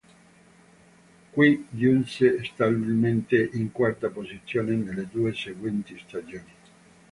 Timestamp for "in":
3.53-3.71